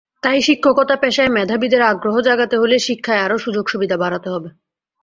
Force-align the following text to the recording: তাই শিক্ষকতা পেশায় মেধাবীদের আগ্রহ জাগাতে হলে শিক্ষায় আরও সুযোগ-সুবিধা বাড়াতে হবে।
তাই 0.23 0.39
শিক্ষকতা 0.41 0.95
পেশায় 0.95 1.31
মেধাবীদের 1.31 1.81
আগ্রহ 1.83 2.15
জাগাতে 2.19 2.55
হলে 2.57 2.75
শিক্ষায় 2.79 3.23
আরও 3.25 3.37
সুযোগ-সুবিধা 3.37 3.97
বাড়াতে 3.97 4.27
হবে। 4.29 4.49